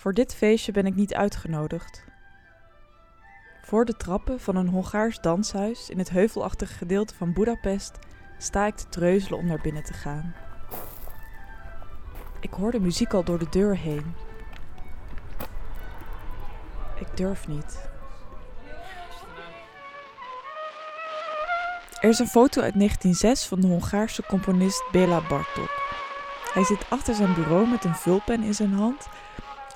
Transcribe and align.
Voor 0.00 0.14
dit 0.14 0.34
feestje 0.34 0.72
ben 0.72 0.86
ik 0.86 0.94
niet 0.94 1.14
uitgenodigd. 1.14 2.04
Voor 3.62 3.84
de 3.84 3.96
trappen 3.96 4.40
van 4.40 4.56
een 4.56 4.68
Hongaars 4.68 5.20
danshuis 5.20 5.90
in 5.90 5.98
het 5.98 6.10
heuvelachtige 6.10 6.72
gedeelte 6.72 7.14
van 7.14 7.32
Budapest 7.32 7.98
sta 8.38 8.66
ik 8.66 8.74
te 8.74 8.88
treuzelen 8.88 9.38
om 9.38 9.46
naar 9.46 9.60
binnen 9.62 9.82
te 9.84 9.92
gaan. 9.92 10.34
Ik 12.40 12.52
hoor 12.52 12.70
de 12.70 12.80
muziek 12.80 13.12
al 13.12 13.24
door 13.24 13.38
de 13.38 13.48
deur 13.50 13.76
heen. 13.76 14.14
Ik 17.00 17.16
durf 17.16 17.48
niet. 17.48 17.88
Er 22.00 22.08
is 22.08 22.18
een 22.18 22.26
foto 22.26 22.62
uit 22.62 22.74
1906 22.74 23.46
van 23.46 23.60
de 23.60 23.66
Hongaarse 23.66 24.22
componist 24.26 24.84
Béla 24.92 25.20
Bartók. 25.28 25.70
Hij 26.52 26.64
zit 26.64 26.90
achter 26.90 27.14
zijn 27.14 27.34
bureau 27.34 27.68
met 27.68 27.84
een 27.84 27.94
vulpen 27.94 28.42
in 28.42 28.54
zijn 28.54 28.72
hand 28.72 29.08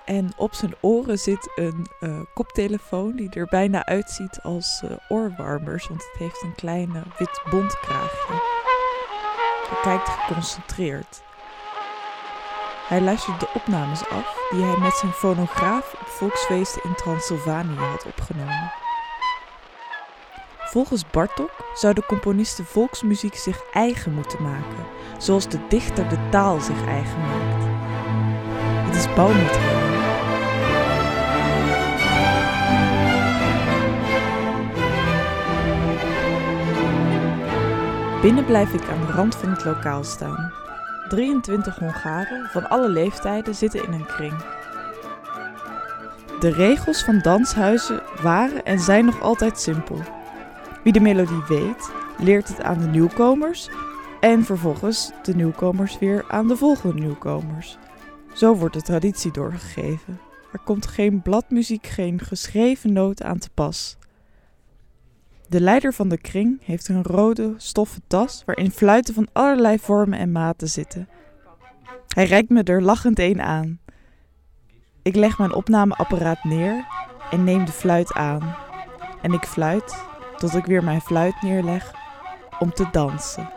en 0.04 0.32
op 0.36 0.54
zijn 0.54 0.74
oren 0.80 1.18
zit 1.18 1.52
een 1.54 1.86
uh, 2.00 2.20
koptelefoon 2.34 3.16
die 3.16 3.30
er 3.30 3.46
bijna 3.46 3.84
uitziet 3.84 4.40
als 4.42 4.82
uh, 4.84 4.90
oorwarmers, 5.08 5.88
want 5.88 6.02
het 6.02 6.18
heeft 6.18 6.42
een 6.42 6.54
kleine 6.54 7.02
wit 7.18 7.42
bontkraagje. 7.50 8.32
Hij 9.68 9.80
kijkt 9.82 10.08
geconcentreerd. 10.08 11.22
Hij 12.88 13.00
luistert 13.00 13.40
de 13.40 13.48
opnames 13.54 14.08
af 14.08 14.48
die 14.50 14.62
hij 14.62 14.78
met 14.78 14.94
zijn 14.94 15.12
fonograaf 15.12 15.94
op 16.00 16.06
volksfeesten 16.06 16.82
in 16.84 16.94
Transylvanië 16.94 17.76
had 17.76 18.06
opgenomen. 18.06 18.72
Volgens 20.58 21.10
Bartok 21.10 21.50
zou 21.74 21.94
de 21.94 22.06
componist 22.06 22.56
de 22.56 22.64
volksmuziek 22.64 23.34
zich 23.34 23.62
eigen 23.72 24.12
moeten 24.12 24.42
maken, 24.42 24.86
zoals 25.18 25.48
de 25.48 25.58
dichter 25.68 26.08
de 26.08 26.28
taal 26.30 26.60
zich 26.60 26.86
eigen 26.86 27.20
maakt. 27.20 27.64
Het 28.86 28.96
is 28.96 29.14
bouwmateriaal 29.14 29.73
Binnen 38.24 38.44
blijf 38.44 38.72
ik 38.72 38.88
aan 38.88 39.06
de 39.06 39.12
rand 39.12 39.36
van 39.36 39.48
het 39.48 39.64
lokaal 39.64 40.04
staan. 40.04 40.52
23 41.08 41.78
Hongaren 41.78 42.48
van 42.50 42.68
alle 42.68 42.88
leeftijden 42.88 43.54
zitten 43.54 43.84
in 43.84 43.92
een 43.92 44.06
kring. 44.06 44.34
De 46.40 46.48
regels 46.52 47.04
van 47.04 47.18
danshuizen 47.18 48.02
waren 48.22 48.64
en 48.64 48.80
zijn 48.80 49.04
nog 49.04 49.20
altijd 49.20 49.60
simpel. 49.60 50.00
Wie 50.82 50.92
de 50.92 51.00
melodie 51.00 51.42
weet, 51.48 51.92
leert 52.18 52.48
het 52.48 52.62
aan 52.62 52.78
de 52.78 52.86
nieuwkomers 52.86 53.68
en 54.20 54.44
vervolgens 54.44 55.10
de 55.22 55.34
nieuwkomers 55.34 55.98
weer 55.98 56.24
aan 56.28 56.48
de 56.48 56.56
volgende 56.56 57.00
nieuwkomers. 57.00 57.78
Zo 58.32 58.54
wordt 58.54 58.74
de 58.74 58.82
traditie 58.82 59.32
doorgegeven. 59.32 60.20
Er 60.52 60.60
komt 60.64 60.86
geen 60.86 61.22
bladmuziek, 61.22 61.86
geen 61.86 62.20
geschreven 62.20 62.92
noot 62.92 63.22
aan 63.22 63.38
te 63.38 63.50
pas. 63.54 63.96
De 65.48 65.60
leider 65.60 65.92
van 65.92 66.08
de 66.08 66.18
kring 66.18 66.60
heeft 66.64 66.88
een 66.88 67.02
rode 67.02 67.54
stoffen 67.56 68.02
tas 68.06 68.42
waarin 68.46 68.70
fluiten 68.70 69.14
van 69.14 69.28
allerlei 69.32 69.78
vormen 69.78 70.18
en 70.18 70.32
maten 70.32 70.68
zitten. 70.68 71.08
Hij 72.08 72.26
reikt 72.26 72.48
me 72.48 72.62
er 72.62 72.82
lachend 72.82 73.18
een 73.18 73.40
aan. 73.40 73.80
Ik 75.02 75.14
leg 75.16 75.38
mijn 75.38 75.54
opnameapparaat 75.54 76.44
neer 76.44 76.86
en 77.30 77.44
neem 77.44 77.64
de 77.64 77.72
fluit 77.72 78.12
aan. 78.12 78.56
En 79.22 79.32
ik 79.32 79.44
fluit 79.44 80.04
tot 80.36 80.54
ik 80.54 80.64
weer 80.64 80.84
mijn 80.84 81.00
fluit 81.00 81.42
neerleg 81.42 81.94
om 82.58 82.72
te 82.72 82.88
dansen. 82.92 83.48